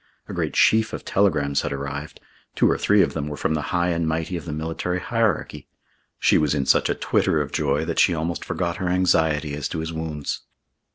[0.27, 2.19] A great sheaf of telegrams had arrived.
[2.55, 5.67] Two or three of them were from the High and Mighty of the Military Hierarchy.
[6.17, 9.67] She was in such a twitter of joy that she almost forgot her anxiety as
[9.67, 10.41] to his wounds.